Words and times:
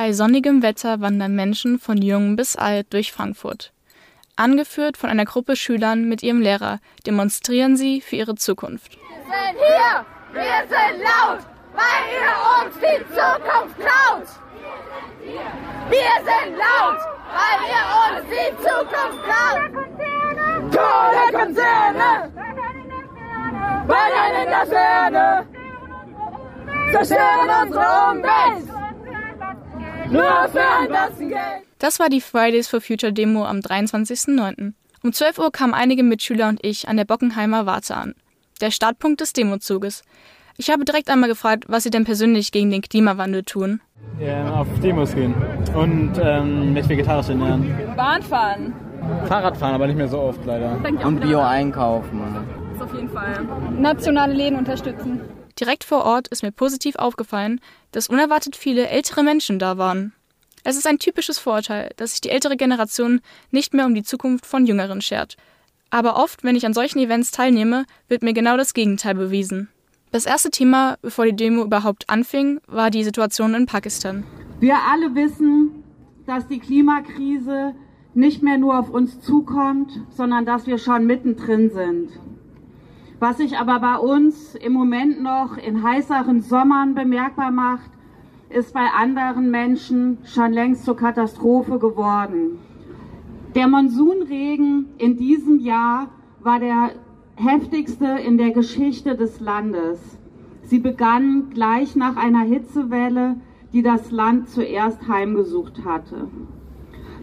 Bei 0.00 0.14
sonnigem 0.14 0.62
Wetter 0.62 1.02
wandern 1.02 1.34
Menschen 1.34 1.78
von 1.78 2.00
jung 2.00 2.34
bis 2.34 2.56
alt 2.56 2.90
durch 2.94 3.12
Frankfurt. 3.12 3.70
Angeführt 4.34 4.96
von 4.96 5.10
einer 5.10 5.26
Gruppe 5.26 5.56
Schülern 5.56 6.08
mit 6.08 6.22
ihrem 6.22 6.40
Lehrer 6.40 6.80
demonstrieren 7.06 7.76
sie 7.76 8.00
für 8.00 8.16
ihre 8.16 8.34
Zukunft. 8.34 8.96
Wir 8.96 9.02
sind 9.26 9.58
hier, 9.58 10.06
wir 10.32 10.62
sind 10.70 11.02
laut, 11.04 11.40
weil 11.74 12.02
ihr 12.16 12.32
uns 12.56 12.74
die 12.80 13.04
Zukunft 13.12 13.76
klaut. 13.76 14.26
Wir 15.90 16.14
sind 16.24 16.56
laut, 16.56 17.00
weil 17.36 17.60
ihr 17.68 17.84
uns 18.00 18.24
die 18.32 18.50
Zukunft 18.56 19.20
klaut. 19.26 19.68
Kohlekonzerne, 20.72 22.10
in 24.44 24.48
der 24.48 24.64
Sterne, 24.66 25.46
zerstören 26.90 27.50
unsere 27.66 27.88
Umwelt. 28.12 28.79
Nur 30.10 30.48
für 30.48 30.60
ein 30.60 31.28
Geld. 31.28 31.40
Das 31.78 31.98
war 31.98 32.08
die 32.08 32.20
Fridays 32.20 32.68
for 32.68 32.80
Future 32.80 33.12
Demo 33.12 33.44
am 33.44 33.58
23.09. 33.58 34.72
Um 35.02 35.12
12 35.12 35.38
Uhr 35.38 35.50
kamen 35.50 35.72
einige 35.72 36.02
Mitschüler 36.02 36.48
und 36.48 36.58
ich 36.62 36.88
an 36.88 36.96
der 36.96 37.04
Bockenheimer 37.04 37.64
Warte 37.64 37.96
an. 37.96 38.14
Der 38.60 38.70
Startpunkt 38.70 39.20
des 39.20 39.32
Demozuges. 39.32 40.02
Ich 40.58 40.68
habe 40.70 40.84
direkt 40.84 41.08
einmal 41.08 41.30
gefragt, 41.30 41.64
was 41.68 41.84
sie 41.84 41.90
denn 41.90 42.04
persönlich 42.04 42.52
gegen 42.52 42.70
den 42.70 42.82
Klimawandel 42.82 43.44
tun. 43.44 43.80
Ja, 44.18 44.52
auf 44.52 44.66
Demos 44.82 45.14
gehen 45.14 45.34
und 45.74 46.12
ähm, 46.22 46.74
mich 46.74 46.86
vegetarisch 46.86 47.30
ernähren. 47.30 47.74
Bahn 47.96 48.22
fahren. 48.22 48.74
Fahrrad 49.26 49.56
fahren, 49.56 49.74
aber 49.74 49.86
nicht 49.86 49.96
mehr 49.96 50.08
so 50.08 50.20
oft 50.20 50.44
leider. 50.44 50.78
Und 51.02 51.20
Bio 51.20 51.40
einkaufen. 51.40 52.20
Das 52.74 52.82
auf 52.82 52.94
jeden 52.94 53.08
Fall. 53.08 53.46
Nationale 53.78 54.34
Läden 54.34 54.58
unterstützen. 54.58 55.20
Direkt 55.60 55.84
vor 55.84 56.04
Ort 56.06 56.28
ist 56.28 56.42
mir 56.42 56.52
positiv 56.52 56.96
aufgefallen, 56.96 57.60
dass 57.92 58.08
unerwartet 58.08 58.56
viele 58.56 58.88
ältere 58.88 59.22
Menschen 59.22 59.58
da 59.58 59.76
waren. 59.76 60.14
Es 60.64 60.76
ist 60.76 60.86
ein 60.86 60.98
typisches 60.98 61.38
Vorurteil, 61.38 61.90
dass 61.96 62.12
sich 62.12 62.22
die 62.22 62.30
ältere 62.30 62.56
Generation 62.56 63.20
nicht 63.50 63.74
mehr 63.74 63.84
um 63.84 63.94
die 63.94 64.02
Zukunft 64.02 64.46
von 64.46 64.64
Jüngeren 64.64 65.02
schert. 65.02 65.36
Aber 65.90 66.16
oft, 66.16 66.44
wenn 66.44 66.56
ich 66.56 66.64
an 66.64 66.72
solchen 66.72 66.98
Events 66.98 67.30
teilnehme, 67.30 67.84
wird 68.08 68.22
mir 68.22 68.32
genau 68.32 68.56
das 68.56 68.72
Gegenteil 68.72 69.14
bewiesen. 69.14 69.68
Das 70.12 70.24
erste 70.24 70.50
Thema, 70.50 70.96
bevor 71.02 71.26
die 71.26 71.36
Demo 71.36 71.62
überhaupt 71.62 72.08
anfing, 72.08 72.60
war 72.66 72.90
die 72.90 73.04
Situation 73.04 73.54
in 73.54 73.66
Pakistan. 73.66 74.24
Wir 74.60 74.76
alle 74.90 75.14
wissen, 75.14 75.84
dass 76.26 76.48
die 76.48 76.58
Klimakrise 76.58 77.74
nicht 78.14 78.42
mehr 78.42 78.56
nur 78.56 78.78
auf 78.78 78.88
uns 78.88 79.20
zukommt, 79.20 79.92
sondern 80.10 80.46
dass 80.46 80.66
wir 80.66 80.78
schon 80.78 81.06
mittendrin 81.06 81.70
sind. 81.70 82.10
Was 83.20 83.36
sich 83.36 83.58
aber 83.58 83.80
bei 83.80 83.98
uns 83.98 84.54
im 84.54 84.72
Moment 84.72 85.22
noch 85.22 85.58
in 85.58 85.82
heißeren 85.82 86.40
Sommern 86.40 86.94
bemerkbar 86.94 87.50
macht, 87.50 87.90
ist 88.48 88.72
bei 88.72 88.86
anderen 88.98 89.50
Menschen 89.50 90.16
schon 90.24 90.54
längst 90.54 90.86
zur 90.86 90.96
Katastrophe 90.96 91.78
geworden. 91.78 92.58
Der 93.54 93.68
Monsunregen 93.68 94.86
in 94.96 95.18
diesem 95.18 95.60
Jahr 95.60 96.08
war 96.42 96.60
der 96.60 96.92
heftigste 97.36 98.06
in 98.06 98.38
der 98.38 98.52
Geschichte 98.52 99.14
des 99.16 99.38
Landes. 99.38 100.00
Sie 100.62 100.78
begann 100.78 101.50
gleich 101.50 101.96
nach 101.96 102.16
einer 102.16 102.44
Hitzewelle, 102.44 103.36
die 103.74 103.82
das 103.82 104.10
Land 104.10 104.48
zuerst 104.48 105.08
heimgesucht 105.08 105.84
hatte. 105.84 106.28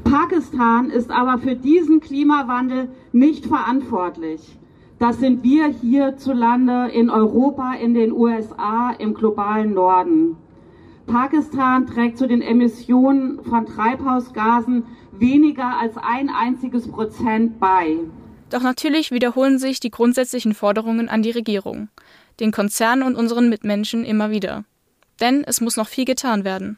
Pakistan 0.04 0.92
ist 0.92 1.10
aber 1.10 1.40
für 1.40 1.56
diesen 1.56 2.02
Klimawandel 2.02 2.90
nicht 3.14 3.48
verantwortlich. 3.48 4.60
Das 5.00 5.20
sind 5.20 5.44
wir 5.44 5.68
hierzulande 5.68 6.90
in 6.92 7.10
Europa, 7.12 7.74
in 7.74 7.94
den 7.94 8.12
USA, 8.12 8.92
im 8.98 9.14
globalen 9.14 9.74
Norden. 9.74 10.38
Pakistan 11.06 11.86
trägt 11.86 12.18
zu 12.18 12.28
den 12.28 12.42
Emissionen 12.42 13.44
von 13.44 13.66
Treibhausgasen 13.66 14.84
weniger 15.12 15.80
als 15.80 15.96
ein 15.98 16.30
einziges 16.30 16.88
Prozent 16.88 17.60
bei. 17.60 17.98
Doch 18.50 18.64
natürlich 18.64 19.12
wiederholen 19.12 19.60
sich 19.60 19.80
die 19.80 19.92
grundsätzlichen 19.92 20.54
Forderungen 20.54 21.10
an 21.10 21.22
die 21.22 21.32
Regierung, 21.32 21.90
den 22.40 22.52
Konzernen 22.52 23.04
und 23.04 23.16
unseren 23.16 23.50
Mitmenschen 23.50 24.04
immer 24.04 24.32
wieder. 24.32 24.64
Denn 25.22 25.44
es 25.46 25.62
muss 25.62 25.78
noch 25.78 25.88
viel 25.88 26.06
getan 26.06 26.44
werden. 26.44 26.78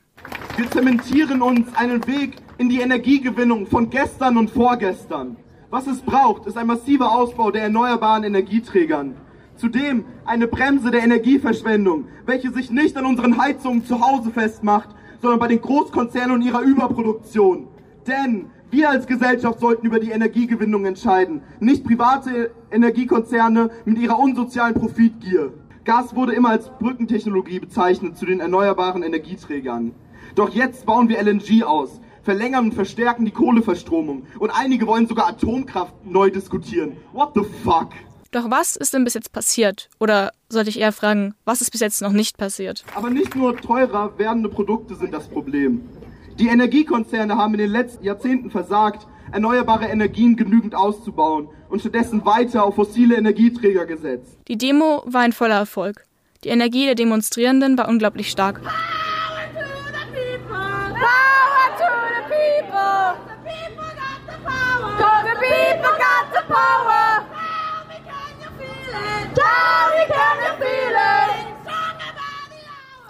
Wir 0.57 0.69
zementieren 0.69 1.41
uns 1.41 1.74
einen 1.75 2.06
Weg 2.06 2.36
in 2.57 2.69
die 2.69 2.81
Energiegewinnung 2.81 3.66
von 3.66 3.90
gestern 3.90 4.38
und 4.38 4.50
vorgestern. 4.50 5.38
Was 5.72 5.85
es 5.85 6.02
braucht, 6.02 6.47
ist 6.47 6.57
ein 6.57 6.66
massiver 6.66 7.12
Ausbau 7.16 7.52
der 7.52 7.62
erneuerbaren 7.63 8.24
Energieträgern. 8.24 9.16
Zudem 9.56 10.03
eine 10.25 10.47
Bremse 10.47 10.90
der 10.90 11.03
Energieverschwendung, 11.03 12.06
welche 12.25 12.52
sich 12.52 12.72
nicht 12.72 12.97
an 12.97 13.06
unseren 13.06 13.40
Heizungen 13.40 13.85
zu 13.85 14.02
Hause 14.02 14.31
festmacht, 14.31 14.90
sondern 15.22 15.40
bei 15.40 15.47
den 15.47 15.62
Großkonzernen 15.62 16.31
und 16.31 16.41
ihrer 16.41 16.62
Überproduktion. 16.62 17.68
Denn 18.07 18.47
wir 18.72 18.90
als 18.90 19.06
Gesellschaft 19.06 19.59
sollten 19.59 19.85
über 19.85 20.00
die 20.00 20.09
Energiegewinnung 20.09 20.85
entscheiden, 20.85 21.44
nicht 21.59 21.84
private 21.84 22.50
Energiekonzerne 22.72 23.69
mit 23.86 24.00
ihrer 24.00 24.18
unsozialen 24.18 24.74
Profitgier. 24.74 25.53
Gas 25.84 26.16
wurde 26.16 26.34
immer 26.34 26.50
als 26.50 26.72
Brückentechnologie 26.80 27.59
bezeichnet 27.59 28.18
zu 28.18 28.25
den 28.25 28.40
erneuerbaren 28.40 29.03
Energieträgern. 29.03 29.91
Doch 30.34 30.50
jetzt 30.50 30.88
bauen 30.88 31.09
wir 31.09 31.22
LNG 31.22 31.63
aus, 31.63 32.01
verlängern 32.29 32.66
und 32.66 32.73
verstärken 32.75 33.25
die 33.25 33.31
Kohleverstromung 33.31 34.28
und 34.38 34.51
einige 34.51 34.85
wollen 34.85 35.07
sogar 35.07 35.29
Atomkraft 35.29 35.95
neu 36.06 36.29
diskutieren. 36.29 36.95
What 37.12 37.31
the 37.34 37.41
fuck? 37.63 37.90
Doch 38.29 38.51
was 38.51 38.75
ist 38.75 38.94
denn 38.94 39.03
bis 39.03 39.16
jetzt 39.16 39.31
passiert? 39.31 39.90
Oder 40.00 40.31
sollte 40.47 40.69
ich 40.69 40.79
eher 40.79 40.91
fragen, 40.91 41.34
was 41.44 41.62
ist 41.62 41.72
bis 41.72 41.81
jetzt 41.81 42.03
noch 42.03 42.12
nicht 42.12 42.38
passiert? 42.38 42.85
Aber 42.94 43.09
nicht 43.09 43.35
nur 43.35 43.57
teurer 43.57 44.13
werdende 44.19 44.47
Produkte 44.47 44.94
sind 44.94 45.12
das 45.12 45.28
Problem. 45.28 45.89
Die 46.38 46.50
Energiekonzerne 46.50 47.35
haben 47.35 47.56
in 47.56 47.62
den 47.62 47.72
letzten 47.72 48.03
Jahrzehnten 48.03 48.51
versagt, 48.51 49.07
erneuerbare 49.31 49.85
Energien 49.85 50.35
genügend 50.35 50.75
auszubauen 50.75 51.50
und 51.68 51.79
stattdessen 51.79 52.23
weiter 52.28 52.63
auf 52.63 52.75
fossile 52.75 53.16
Energieträger 53.16 53.88
gesetzt. 53.88 54.38
Die 54.47 54.57
Demo 54.59 55.01
war 55.07 55.22
ein 55.22 55.34
voller 55.34 55.57
Erfolg. 55.57 56.06
Die 56.44 56.50
Energie 56.50 56.85
der 56.85 56.94
Demonstrierenden 56.94 57.75
war 57.75 57.89
unglaublich 57.89 58.29
stark. 58.29 58.62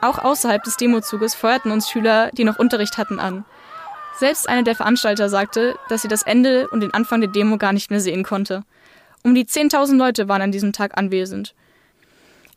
Auch 0.02 0.18
außerhalb 0.20 0.64
des 0.64 0.78
Demozuges 0.78 1.36
feuerten 1.36 1.72
uns 1.72 1.90
Schüler, 1.90 2.31
die 2.31 2.46
noch 2.46 2.58
Unterricht 2.58 2.97
hatten, 2.97 3.20
an. 3.20 3.46
Selbst 4.18 4.47
einer 4.47 4.64
der 4.64 4.75
Veranstalter 4.75 5.30
sagte, 5.30 5.78
dass 5.90 6.02
sie 6.02 6.08
das 6.08 6.24
Ende 6.24 6.68
und 6.70 6.81
den 6.81 6.94
Anfang 6.94 7.22
der 7.22 7.30
Demo 7.30 7.58
gar 7.58 7.74
nicht 7.74 7.90
mehr 7.90 8.00
sehen 8.00 8.24
konnte. 8.24 8.64
Um 9.24 9.36
die 9.36 9.46
10.000 9.46 9.97
Leute 9.97 10.28
waren 10.28 10.41
an 10.41 10.52
diesem 10.52 10.74
Tag 10.74 10.97
anwesend. 10.97 11.53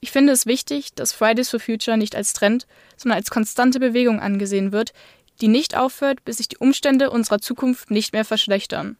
Ich 0.01 0.11
finde 0.11 0.33
es 0.33 0.47
wichtig, 0.47 0.95
dass 0.95 1.13
Fridays 1.13 1.51
for 1.51 1.61
Future 1.61 1.97
nicht 1.97 2.17
als 2.17 2.33
Trend, 2.33 2.67
sondern 2.97 3.19
als 3.19 3.31
konstante 3.31 3.79
Bewegung 3.79 4.21
angesehen 4.21 4.73
wird, 4.73 4.93
die 5.41 5.49
nicht 5.49 5.77
aufhört, 5.77 6.25
bis 6.25 6.37
sich 6.39 6.49
die 6.49 6.59
Umstände 6.59 7.11
unserer 7.11 7.41
Zukunft 7.41 7.91
nicht 7.91 8.13
mehr 8.13 8.25
verschlechtern. 8.25 8.97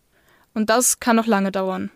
Und 0.55 0.71
das 0.71 1.01
kann 1.01 1.17
noch 1.17 1.27
lange 1.27 1.53
dauern. 1.53 1.91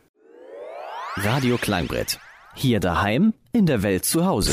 Radio 1.16 1.56
Kleinbrett. 1.56 2.18
Hier 2.54 2.80
daheim, 2.80 3.34
in 3.52 3.66
der 3.66 3.82
Welt 3.82 4.04
zu 4.04 4.26
Hause. 4.26 4.52